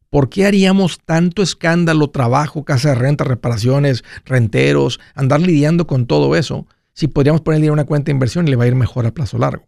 [0.09, 6.35] ¿por qué haríamos tanto escándalo, trabajo, casa de renta, reparaciones, renteros, andar lidiando con todo
[6.35, 9.13] eso, si podríamos ponerle una cuenta de inversión y le va a ir mejor a
[9.13, 9.67] plazo largo?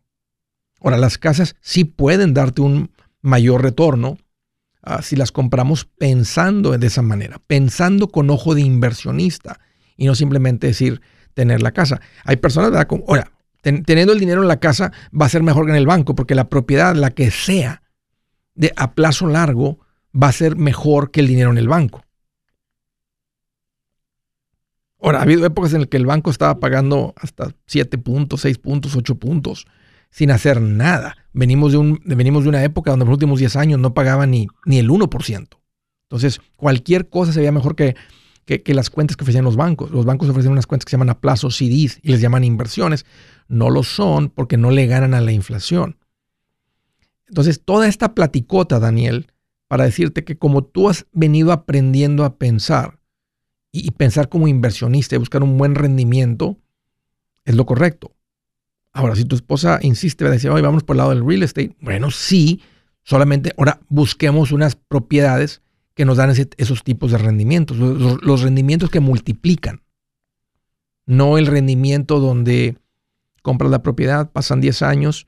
[0.81, 2.91] Ahora, las casas sí pueden darte un
[3.23, 4.17] mayor retorno
[4.85, 9.61] Ah, si las compramos pensando de esa manera, pensando con ojo de inversionista
[9.95, 11.01] y no simplemente decir
[11.33, 12.01] tener la casa.
[12.25, 12.89] Hay personas, ¿verdad?
[13.07, 13.31] Ahora,
[13.61, 16.35] teniendo el dinero en la casa va a ser mejor que en el banco porque
[16.35, 17.81] la propiedad, la que sea,
[18.55, 19.79] de, a plazo largo,
[20.13, 22.03] va a ser mejor que el dinero en el banco.
[24.99, 28.57] Ahora, ha habido épocas en las que el banco estaba pagando hasta 7 puntos, 6
[28.57, 29.65] puntos, 8 puntos
[30.13, 31.17] sin hacer nada.
[31.33, 34.29] Venimos de, un, venimos de una época donde en los últimos 10 años no pagaban
[34.29, 35.47] ni, ni el 1%.
[36.03, 37.95] Entonces, cualquier cosa se veía mejor que,
[38.45, 39.89] que, las cuentas que ofrecían los bancos.
[39.89, 43.07] Los bancos ofrecen unas cuentas que se llaman a plazo CDs y les llaman inversiones.
[43.47, 45.97] No lo son porque no le ganan a la inflación.
[47.27, 49.31] Entonces, toda esta platicota, Daniel,
[49.67, 52.99] para decirte que como tú has venido aprendiendo a pensar
[53.71, 56.59] y, y pensar como inversionista y buscar un buen rendimiento,
[57.45, 58.11] es lo correcto.
[58.93, 61.41] Ahora, si tu esposa insiste, va a decir, oye, vamos por el lado del real
[61.41, 61.75] estate.
[61.81, 62.61] Bueno, sí,
[63.01, 65.61] solamente ahora busquemos unas propiedades
[65.95, 69.81] que nos dan esos tipos de rendimientos, los, rendimientos que multiplican.
[71.05, 72.77] No el rendimiento donde
[73.41, 75.27] compras la propiedad, pasan 10 años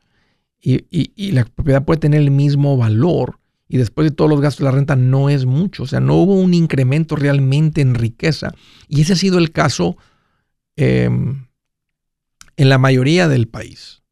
[0.62, 4.72] y, la propiedad puede tener el mismo valor y después de todos los gastos la
[4.72, 5.84] renta no es mucho.
[5.84, 8.54] O sea, no hubo un incremento realmente en riqueza.
[8.88, 9.98] Y ese ha sido el caso
[10.76, 11.46] em,
[12.58, 14.04] en la mayoría del país.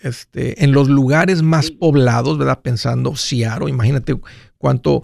[0.00, 2.60] Este, en los lugares más poblados, ¿verdad?
[2.62, 4.18] Pensando Seattle, imagínate
[4.56, 5.02] cuánto,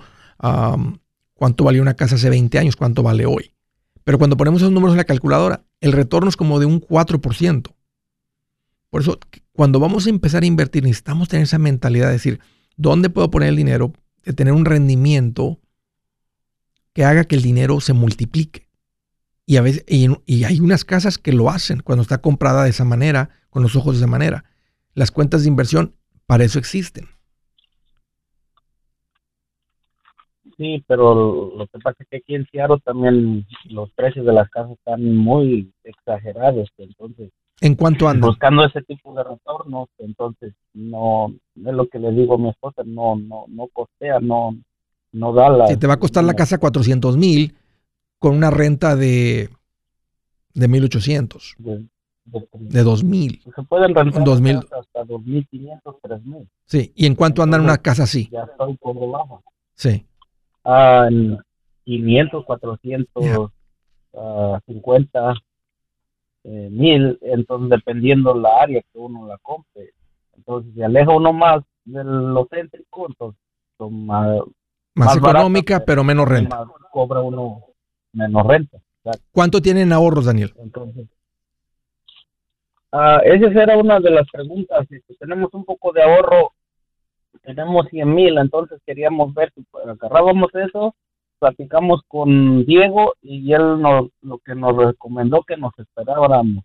[1.34, 3.54] cuánto valía una casa hace 20 años, cuánto vale hoy.
[4.04, 7.74] Pero cuando ponemos esos números en la calculadora, el retorno es como de un 4%.
[8.90, 9.18] Por eso,
[9.52, 12.40] cuando vamos a empezar a invertir, necesitamos tener esa mentalidad de decir,
[12.76, 13.92] ¿dónde puedo poner el dinero?
[14.22, 15.58] De tener un rendimiento
[16.92, 18.63] que haga que el dinero se multiplique.
[19.46, 22.84] Y, a veces, y, hay unas casas que lo hacen cuando está comprada de esa
[22.84, 24.44] manera, con los ojos de esa manera.
[24.94, 25.94] Las cuentas de inversión
[26.26, 27.06] para eso existen.
[30.56, 34.48] Sí, pero lo que pasa es que aquí en Seattle también los precios de las
[34.50, 37.30] casas están muy exagerados, entonces
[37.60, 38.30] ¿En cuánto andan?
[38.30, 42.82] Buscando ese tipo de retornos, entonces no es lo que le digo a mi esposa,
[42.84, 44.56] no no no costea, no
[45.12, 47.54] no da la Si te va a costar la casa 400 mil,
[48.24, 49.50] con una renta de,
[50.54, 51.56] de 1800.
[51.58, 51.84] De,
[52.24, 53.42] de, 2000.
[53.54, 54.56] Se pueden rentar 2000.
[54.56, 56.48] hasta 2500, 3000.
[56.64, 58.30] Sí, ¿y en cuánto andan una casa así?
[58.32, 59.44] Ya estoy por debajo.
[59.74, 60.06] Sí.
[60.64, 61.36] Ah, en
[61.84, 63.50] 500, 400,
[64.14, 64.60] yeah.
[64.68, 65.34] 50,
[66.44, 69.90] eh, 1000, entonces dependiendo la área que uno la compre.
[70.34, 73.38] Entonces, si aleja uno más de lo céntrico, entonces
[73.76, 74.38] son más,
[74.94, 76.64] más, económica, pero menos renta.
[76.90, 77.73] cobra uno
[78.14, 78.78] menos renta.
[79.32, 80.54] ¿Cuánto tienen ahorros, Daniel?
[80.58, 81.06] Entonces,
[82.92, 84.86] ah, esa era una de las preguntas.
[84.88, 86.52] Si tenemos un poco de ahorro,
[87.42, 90.94] tenemos 100 mil, entonces queríamos ver si agarrábamos eso,
[91.38, 96.64] platicamos con Diego y él nos, lo que nos recomendó que nos esperáramos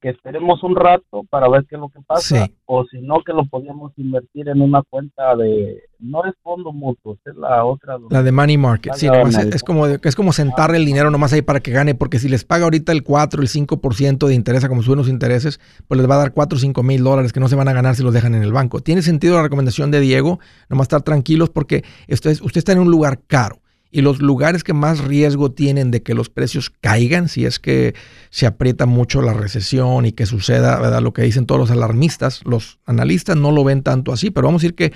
[0.00, 3.32] que esperemos un rato para ver qué es lo que pasa, o si no, que
[3.32, 7.98] lo podíamos invertir en una cuenta de, no es fondo mutuo, es la otra.
[8.08, 9.06] La de money market, sí,
[9.52, 12.44] es, como, es como sentarle el dinero nomás ahí para que gane, porque si les
[12.44, 16.14] paga ahorita el 4, el 5% de interés, como suben los intereses, pues les va
[16.14, 18.14] a dar 4 o 5 mil dólares que no se van a ganar si los
[18.14, 18.80] dejan en el banco.
[18.80, 22.78] Tiene sentido la recomendación de Diego, nomás estar tranquilos porque esto es, usted está en
[22.78, 27.28] un lugar caro y los lugares que más riesgo tienen de que los precios caigan,
[27.28, 27.94] si es que
[28.30, 31.02] se aprieta mucho la recesión y que suceda, ¿verdad?
[31.02, 34.62] Lo que dicen todos los alarmistas, los analistas no lo ven tanto así, pero vamos
[34.62, 34.92] a decir que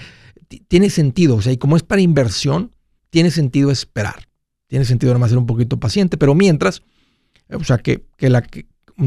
[0.69, 2.73] tiene sentido, o sea, y como es para inversión,
[3.11, 4.29] tiene sentido esperar.
[4.69, 6.83] Tiene sentido nomás ser un poquito paciente, pero mientras,
[7.51, 8.45] o sea, que, que la,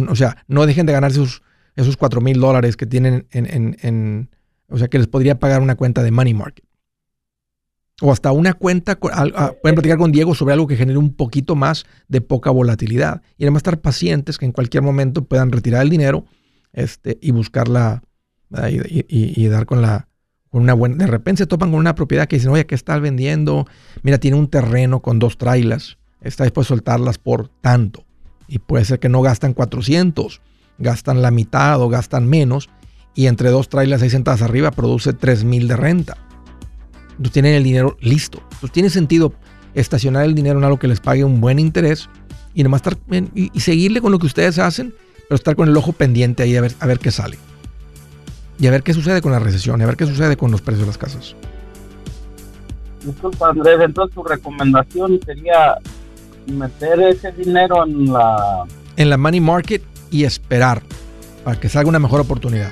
[0.08, 1.41] o sea, no dejen de ganar esos,
[1.76, 4.30] esos 4 mil dólares que tienen en, en, en,
[4.69, 6.67] o sea, que les podría pagar una cuenta de money market
[8.02, 11.86] o hasta una cuenta, pueden platicar con Diego sobre algo que genere un poquito más
[12.08, 13.22] de poca volatilidad.
[13.38, 16.26] Y además estar pacientes que en cualquier momento puedan retirar el dinero
[16.74, 18.04] este, y buscarla
[18.70, 20.08] y, y, dar con la
[20.52, 20.96] con una buena.
[20.96, 23.66] De repente se topan con una propiedad que dicen, oye, ¿qué está vendiendo?
[24.04, 28.06] Mira, tiene un terreno con dos trailas, está dispuesto a soltarlas por tanto.
[28.48, 30.42] Y puede ser que no gastan 400,
[30.78, 32.70] gastan la mitad o gastan menos.
[33.14, 36.27] Y entre dos trailas ahí sentadas arriba produce 3000 de renta
[37.32, 38.40] tienen el dinero listo.
[38.44, 39.34] Entonces tiene sentido
[39.74, 42.10] estacionar el dinero en algo que les pague un buen interés
[42.54, 42.98] y nomás estar
[43.36, 44.94] y, seguirle con lo que ustedes hacen,
[45.28, 47.38] pero estar con el ojo pendiente ahí a ver, a ver qué sale.
[48.60, 50.62] Y a ver qué sucede con la recesión, y a ver qué sucede con los
[50.62, 51.36] precios de las casas.
[53.04, 55.78] Disculpa Andrés, entonces tu recomendación sería
[56.48, 58.66] meter ese dinero en la...
[58.96, 60.82] En la money market y esperar
[61.44, 62.72] para que salga una mejor oportunidad.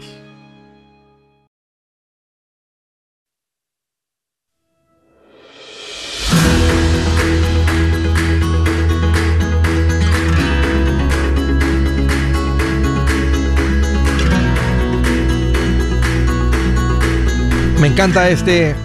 [18.19, 18.75] Este,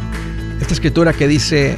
[0.60, 1.76] esta escritura que dice,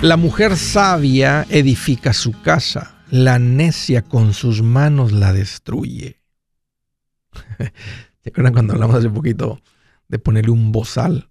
[0.00, 6.20] la mujer sabia edifica su casa, la necia con sus manos la destruye.
[8.20, 9.60] ¿Se acuerdan cuando hablamos hace poquito
[10.08, 11.30] de ponerle un bozal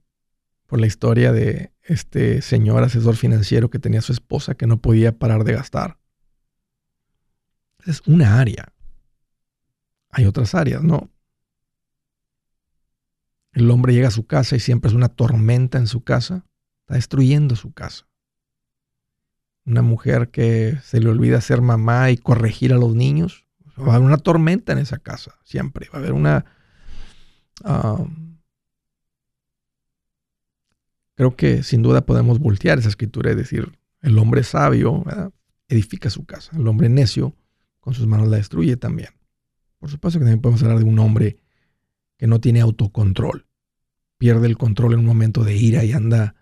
[0.67, 4.78] por la historia de este señor asesor financiero que tenía a su esposa que no
[4.78, 5.98] podía parar de gastar?
[7.86, 8.71] Es una área.
[10.12, 11.10] Hay otras áreas, ¿no?
[13.55, 16.45] El hombre llega a su casa y siempre es una tormenta en su casa.
[16.81, 18.05] Está destruyendo su casa.
[19.65, 23.47] Una mujer que se le olvida ser mamá y corregir a los niños.
[23.79, 25.87] Va a haber una tormenta en esa casa, siempre.
[25.89, 26.45] Va a haber una...
[27.63, 28.39] Um,
[31.15, 35.05] creo que sin duda podemos voltear esa escritura y decir, el hombre sabio
[35.69, 36.51] edifica su casa.
[36.57, 37.33] El hombre necio
[37.79, 39.11] con sus manos la destruye también.
[39.79, 41.37] Por supuesto que también podemos hablar de un hombre
[42.17, 43.44] que no tiene autocontrol.
[44.17, 46.36] Pierde el control en un momento de ira y anda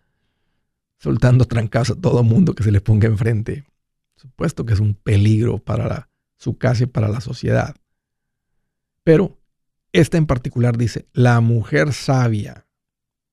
[0.98, 3.66] soltando trancas a todo mundo que se le ponga enfrente.
[4.16, 7.76] Supuesto que es un peligro para su casa y para la sociedad.
[9.04, 9.38] Pero
[9.91, 12.66] esta en particular dice, la mujer sabia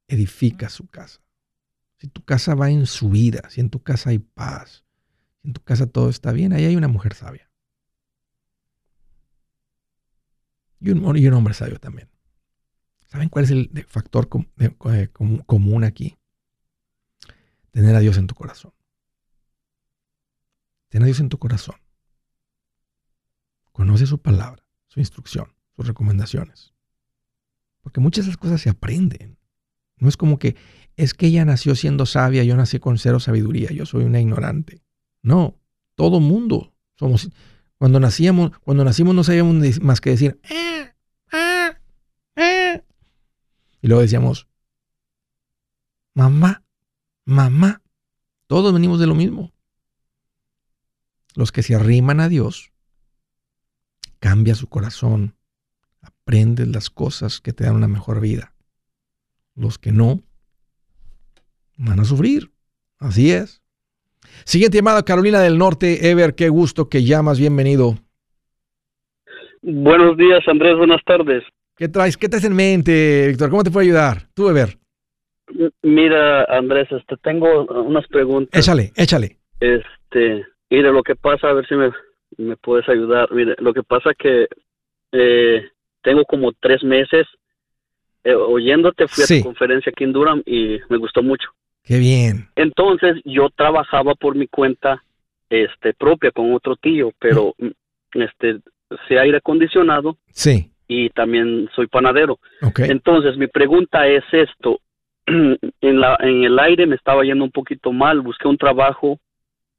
[0.09, 1.21] edifica su casa.
[1.99, 4.85] Si tu casa va en su vida, si en tu casa hay paz,
[5.41, 7.51] si en tu casa todo está bien, ahí hay una mujer sabia.
[10.81, 12.09] Y un hombre sabio también.
[13.11, 15.09] ¿Saben cuál es el factor eh,
[15.47, 16.17] común aquí?
[17.73, 18.73] Tener a Dios en tu corazón.
[20.89, 21.75] Tener a Dios en tu corazón.
[23.73, 26.73] Conoce su palabra, su instrucción, sus recomendaciones.
[27.81, 29.39] Porque muchas de esas cosas se aprenden.
[29.97, 30.57] No es como que
[30.97, 34.83] es que ella nació siendo sabia, yo nací con cero sabiduría, yo soy una ignorante.
[35.23, 35.59] No,
[35.97, 37.31] todo mundo somos.
[37.77, 40.90] Cuando nacíamos, cuando nacimos no sabíamos más que decir, eh, eh, eh".
[43.83, 44.47] Y luego decíamos,
[46.15, 46.63] mamá,
[47.25, 47.83] mamá.
[48.47, 49.53] Todos venimos de lo mismo.
[51.37, 52.73] Los que se arriman a Dios,
[54.19, 55.37] cambia su corazón,
[56.01, 58.53] aprendes las cosas que te dan una mejor vida.
[59.55, 60.23] Los que no,
[61.77, 62.51] van a sufrir.
[62.99, 63.63] Así es.
[64.45, 66.11] Siguiente llamada, Carolina del Norte.
[66.11, 67.39] Ever, qué gusto que llamas.
[67.39, 67.97] Bienvenido.
[69.63, 70.77] Buenos días, Andrés.
[70.77, 71.45] Buenas tardes.
[71.81, 72.19] ¿Qué traes?
[72.19, 73.49] ¿Qué traes en mente, Víctor?
[73.49, 74.29] ¿Cómo te puedo ayudar?
[74.35, 74.77] Tú, Ever.
[75.81, 78.61] Mira, Andrés, este, tengo unas preguntas.
[78.61, 79.39] Échale, échale.
[79.61, 81.91] Este, mire, lo que pasa, a ver si me,
[82.37, 83.33] me puedes ayudar.
[83.33, 84.47] Mire, lo que pasa que
[85.13, 85.71] eh,
[86.03, 87.27] tengo como tres meses
[88.25, 91.49] eh, oyéndote, fui a tu conferencia aquí en Durham y me gustó mucho.
[91.83, 92.51] Qué bien.
[92.57, 95.03] Entonces yo trabajaba por mi cuenta
[95.49, 98.59] este propia con otro tío, pero mm, este
[99.09, 100.19] se aire acondicionado.
[100.31, 100.71] Sí.
[100.93, 102.41] Y también soy panadero.
[102.61, 102.91] Okay.
[102.91, 104.81] Entonces mi pregunta es esto,
[105.27, 109.21] en la en el aire me estaba yendo un poquito mal, busqué un trabajo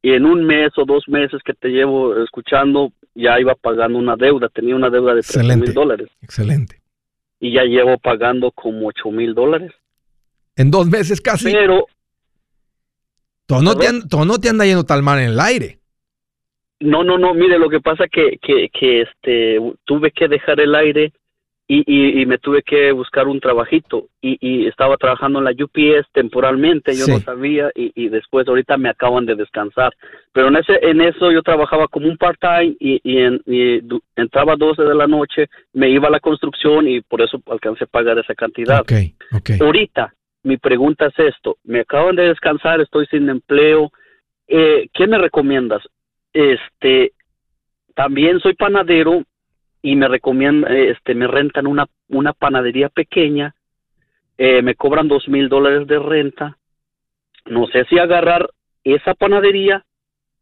[0.02, 4.16] y en un mes o dos meses que te llevo escuchando ya iba pagando una
[4.16, 6.08] deuda, tenía una deuda de tres mil dólares.
[6.22, 6.82] Excelente.
[7.42, 9.74] Y ya llevo pagando como ocho mil dólares.
[10.56, 11.52] En dos meses casi.
[11.52, 11.88] Pero...
[13.48, 15.81] Todo no, te, no te anda yendo tal mal en el aire.
[16.82, 20.76] No, no, no, mire, lo que pasa que, que, que este, tuve que dejar el
[20.76, 21.14] aire
[21.74, 26.06] y, y, me tuve que buscar un trabajito y, y, estaba trabajando en la UPS
[26.12, 29.94] temporalmente, yo no sabía y, y, después ahorita me acaban de descansar.
[30.34, 33.42] Pero en ese en eso yo trabajaba como un part-time y, en,
[34.18, 37.86] entraba a 12 de la noche, me iba a la construcción y por eso alcancé
[37.86, 38.82] a pagar esa cantidad.
[38.82, 39.58] Okay, okay.
[39.62, 40.14] Ahorita
[40.44, 43.92] mi pregunta es esto, me acaban de descansar, estoy sin empleo,
[44.48, 45.84] eh, ¿qué me recomiendas?
[46.34, 47.14] Este,
[47.96, 49.24] también soy panadero
[49.82, 53.56] y me recomiendan, este, me rentan una, una panadería pequeña,
[54.38, 56.58] eh, me cobran dos mil dólares de renta,
[57.46, 58.50] no sé si agarrar
[58.84, 59.84] esa panadería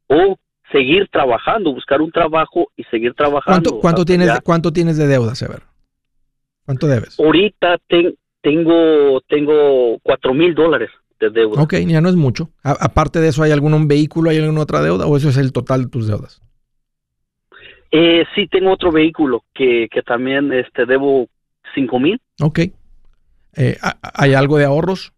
[0.08, 0.38] o
[0.72, 3.70] seguir trabajando, buscar un trabajo y seguir trabajando.
[3.70, 5.66] ¿Cuánto, cuánto tienes, ¿cuánto tienes de deuda, Severo?
[6.66, 7.20] ¿Cuánto debes?
[7.20, 7.78] Ahorita
[8.42, 11.61] tengo, tengo cuatro mil dólares de deuda.
[11.61, 12.49] Ok, ya no es mucho.
[12.63, 15.86] aparte de eso, ¿hay algún vehículo, hay alguna otra deuda o eso es el total
[15.86, 16.41] de tus deudas?
[17.91, 21.28] Eh, sí, tengo otro vehículo que, que también este, debo
[21.74, 22.22] cinco mil.
[22.41, 22.59] Ok.
[23.55, 23.78] Eh,
[24.13, 25.11] ¿Hay algo de ahorros?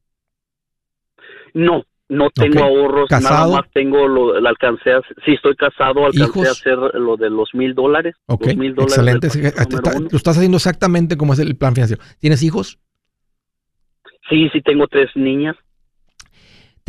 [1.53, 3.09] No, no tengo ahorros.
[3.09, 3.47] ¿Casado?
[3.47, 7.53] Nada más tengo lo, alcancé a, sí, estoy casado, alcancé a hacer lo de los
[7.53, 8.15] mil dólares.
[8.27, 9.27] Ok, excelente.
[9.29, 12.01] lo estás haciendo exactamente como es el plan financiero.
[12.19, 12.79] ¿Tienes hijos?
[14.29, 15.57] Sí, sí, tengo tres niñas.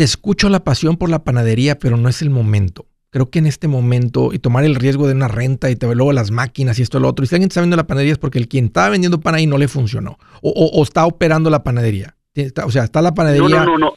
[0.03, 3.47] Te escucho la pasión por la panadería, pero no es el momento creo que en
[3.47, 6.83] este momento, y tomar el riesgo de una renta y te luego las máquinas y
[6.83, 8.65] esto y lo otro, y si alguien está vendiendo la panadería es porque el quien
[8.65, 12.17] estaba vendiendo pan ahí no le funcionó, o, está operando la panadería.
[12.65, 13.65] o sea, está la panadería.
[13.65, 13.95] No, no, no,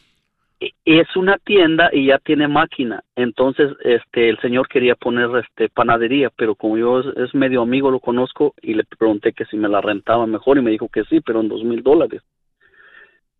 [0.60, 3.02] e, Es una tienda y ya tiene máquina.
[3.16, 7.98] Entonces, este, el señor quería poner este panadería, pero como yo es, medio amigo, lo
[7.98, 11.20] conozco y le pregunté que si me la rentaba mejor y me dijo que sí,
[11.20, 12.22] pero en dos mil dólares.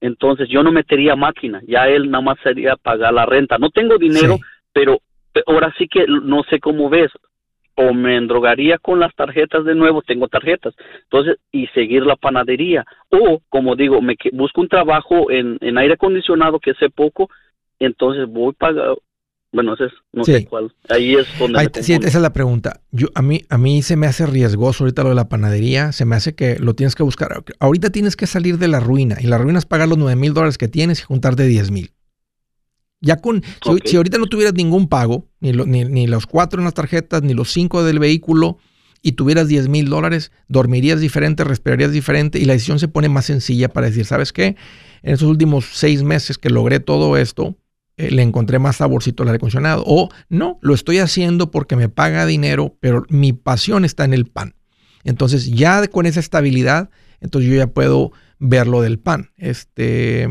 [0.00, 3.58] Entonces yo no metería máquina, ya él nada más sería pagar la renta.
[3.58, 4.38] No tengo dinero,
[4.72, 5.00] pero
[5.46, 7.10] ahora sí que no sé cómo ves,
[7.76, 10.74] o me endrogaría con las tarjetas de nuevo, tengo tarjetas,
[11.04, 15.94] entonces, y seguir la panadería, o como digo, me busco un trabajo en, en aire
[15.94, 17.28] acondicionado que sé poco,
[17.78, 18.96] entonces voy pagar,
[19.56, 21.70] bueno, ese es, no sé cuál, ahí es donde...
[21.80, 22.82] sí, esa es la pregunta.
[22.92, 26.04] Yo, a, mí, a mí se me hace riesgoso ahorita lo de la panadería, se
[26.04, 27.42] me hace que lo tienes que buscar.
[27.58, 30.34] Ahorita tienes que salir de la ruina, y la ruina es pagar los 9 mil
[30.34, 31.92] dólares que tienes y juntarte 10 mil.
[33.00, 33.42] Ya con,
[33.86, 37.50] si, ahorita no tuvieras ningún pago, ni, ni, los cuatro en las tarjetas, ni los
[37.50, 38.58] cinco del vehículo,
[39.00, 43.24] y tuvieras 10 mil dólares, dormirías diferente, respirarías diferente, y la decisión se pone más
[43.24, 44.56] sencilla para decir, ¿sabes qué?
[45.02, 47.56] En esos últimos seis meses que logré todo esto,
[47.96, 49.82] eh, le encontré más saborcito al aire acondicionado.
[49.86, 54.26] O no, lo estoy haciendo porque me paga dinero, pero mi pasión está en el
[54.26, 54.54] pan.
[55.04, 56.90] Entonces, ya con esa estabilidad,
[57.20, 59.30] entonces yo ya puedo ver lo del pan.
[59.36, 60.28] Este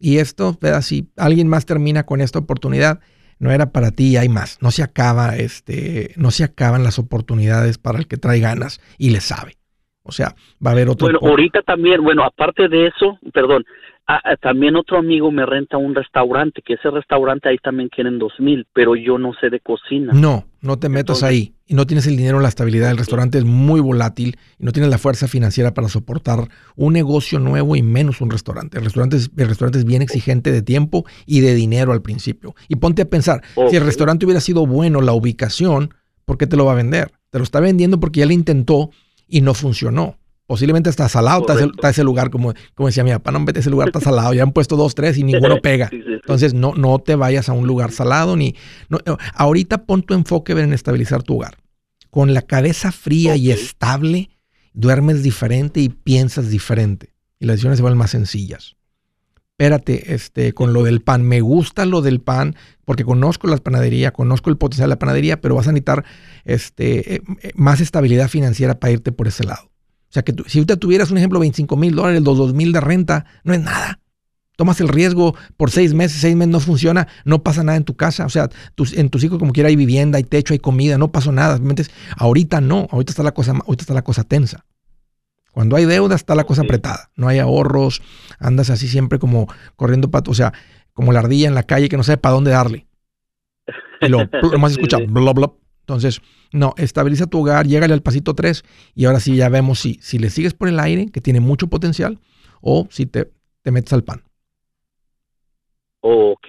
[0.00, 3.00] y esto, si alguien más termina con esta oportunidad,
[3.38, 4.58] no era para ti, hay más.
[4.62, 9.10] No se acaba, este, no se acaban las oportunidades para el que trae ganas y
[9.10, 9.54] le sabe.
[10.02, 11.06] O sea, va a haber otro.
[11.06, 13.64] Bueno, ahorita también, bueno, aparte de eso, perdón,
[14.10, 18.18] Ah, ah, también otro amigo me renta un restaurante, que ese restaurante ahí también quieren
[18.18, 20.14] dos mil, pero yo no sé de cocina.
[20.14, 21.52] No, no te metas ahí.
[21.66, 22.90] Y no tienes el dinero, la estabilidad.
[22.90, 27.38] El restaurante es muy volátil y no tienes la fuerza financiera para soportar un negocio
[27.38, 28.78] nuevo y menos un restaurante.
[28.78, 32.54] El restaurante es, el restaurante es bien exigente de tiempo y de dinero al principio.
[32.66, 35.92] Y ponte a pensar, si el restaurante hubiera sido bueno, la ubicación,
[36.24, 37.12] ¿por qué te lo va a vender?
[37.28, 38.88] Te lo está vendiendo porque ya le intentó
[39.28, 40.16] y no funcionó.
[40.48, 43.88] Posiblemente está salado, está ese, lugar, como, como decía mi papá, no vete ese lugar,
[43.94, 45.90] está salado, ya han puesto dos, tres y ninguno pega.
[45.92, 48.54] Entonces no, no te vayas a un lugar salado ni...
[48.88, 48.98] No,
[49.34, 51.58] ahorita pon tu enfoque en estabilizar tu hogar.
[52.08, 54.30] Con la cabeza fría y estable,
[54.72, 57.12] duermes diferente y piensas diferente.
[57.38, 58.78] Y las decisiones se vuelven más sencillas.
[59.58, 61.24] Espérate, este, con lo del pan.
[61.24, 65.42] Me gusta lo del pan porque conozco la panadería, conozco el potencial de la panadería,
[65.42, 66.06] pero vas a necesitar
[66.46, 69.67] este, eh, eh, más estabilidad financiera para irte por ese lado.
[70.08, 72.80] O sea, que si ahorita tuvieras un ejemplo, 25 mil dólares, los 2 mil de
[72.80, 74.00] renta, no es nada.
[74.56, 77.94] Tomas el riesgo por seis meses, seis meses no funciona, no pasa nada en tu
[77.94, 78.26] casa.
[78.26, 78.48] O sea,
[78.92, 81.60] en tus hijos como quiera hay vivienda, hay techo, hay comida, no pasó nada.
[82.16, 84.64] Ahorita no, ahorita está la cosa, ahorita está la cosa tensa.
[85.52, 87.10] Cuando hay deuda está la cosa apretada.
[87.14, 88.02] No hay ahorros,
[88.40, 89.46] andas así siempre como
[89.76, 90.52] corriendo para, o sea,
[90.92, 92.88] como la ardilla en la calle que no sabe para dónde darle.
[94.00, 94.28] Y lo,
[94.58, 95.52] más escucha, bla, bla.
[95.88, 96.20] Entonces,
[96.52, 98.62] no, estabiliza tu hogar, llégale al pasito 3
[98.94, 101.68] y ahora sí ya vemos si, si le sigues por el aire, que tiene mucho
[101.68, 102.18] potencial,
[102.60, 103.32] o si te,
[103.62, 104.22] te metes al pan.
[106.00, 106.46] ok.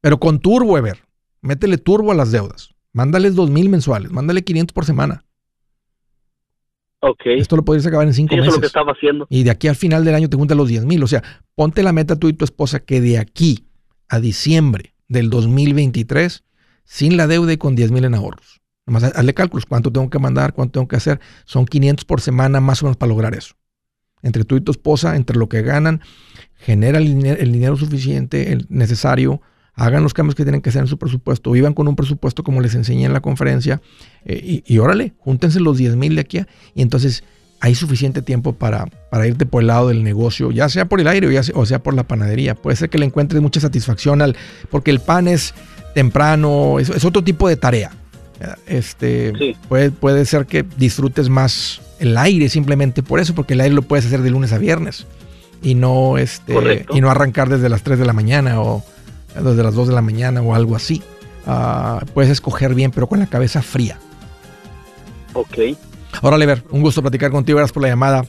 [0.00, 1.00] Pero con turbo, Ever.
[1.40, 2.70] Métele turbo a las deudas.
[2.92, 5.24] Mándales dos mil mensuales, mándale 500 por semana.
[7.00, 7.22] Ok.
[7.26, 8.46] Esto lo podrías acabar en cinco meses.
[8.46, 9.26] Eso es lo que estaba haciendo.
[9.28, 11.02] Y de aquí al final del año te juntan los 10 mil.
[11.02, 11.24] O sea,
[11.56, 13.66] ponte la meta tú y tu esposa que de aquí
[14.08, 16.44] a diciembre del 2023
[16.84, 18.62] sin la deuda y con 10 mil en ahorros.
[18.86, 21.20] Nomás hazle cálculos, cuánto tengo que mandar, cuánto tengo que hacer.
[21.44, 23.54] Son 500 por semana más o menos para lograr eso.
[24.22, 26.00] Entre tú y tu esposa, entre lo que ganan,
[26.56, 29.40] genera el dinero, suficiente, el necesario,
[29.74, 32.60] hagan los cambios que tienen que hacer en su presupuesto, vivan con un presupuesto como
[32.60, 33.80] les enseñé en la conferencia
[34.24, 36.40] eh, y, órale, júntense los 10 mil de aquí
[36.74, 37.24] y entonces
[37.60, 41.06] hay suficiente tiempo para, para, irte por el lado del negocio, ya sea por el
[41.06, 42.56] aire o, sea por la panadería.
[42.56, 44.36] Puede ser que le encuentres mucha satisfacción al,
[44.68, 45.54] porque el pan es
[45.94, 47.92] temprano, es, otro tipo de tarea.
[48.66, 53.74] Este, puede, puede ser que disfrutes más el aire simplemente por eso, porque el aire
[53.74, 55.06] lo puedes hacer de lunes a viernes
[55.62, 58.82] y no, este, y no arrancar desde las 3 de la mañana o
[59.34, 61.02] desde las 2 de la mañana o algo así.
[61.46, 63.98] Ah, puedes escoger bien, pero con la cabeza fría.
[65.34, 65.58] Ok.
[66.20, 67.58] Ahora, Lever, un gusto platicar contigo.
[67.58, 68.24] Gracias por la llamada,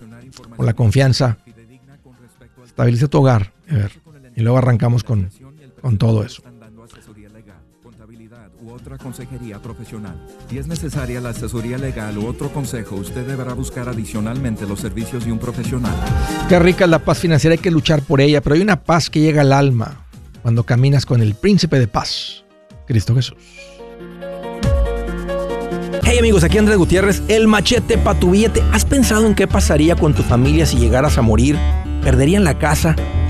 [0.56, 1.38] por la confianza.
[2.64, 3.52] Estabiliza tu hogar,
[4.36, 5.30] y luego arrancamos con,
[5.82, 6.42] con todo eso
[8.72, 10.16] otra consejería profesional.
[10.50, 15.26] Si es necesaria la asesoría legal u otro consejo, usted deberá buscar adicionalmente los servicios
[15.26, 15.94] de un profesional.
[16.48, 19.10] Qué rica es la paz financiera, hay que luchar por ella, pero hay una paz
[19.10, 20.06] que llega al alma
[20.42, 22.44] cuando caminas con el príncipe de paz,
[22.86, 23.38] Cristo Jesús.
[26.04, 28.62] Hey amigos, aquí Andrés Gutiérrez, el machete para tu billete.
[28.72, 31.58] ¿Has pensado en qué pasaría con tu familia si llegaras a morir?
[32.04, 32.96] ¿Perderían la casa?